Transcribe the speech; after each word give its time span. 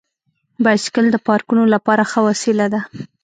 بایسکل 0.63 1.05
د 1.11 1.17
پارکونو 1.27 1.63
لپاره 1.73 2.03
ښه 2.11 2.19
وسیله 2.29 2.65
ده. 2.73 2.81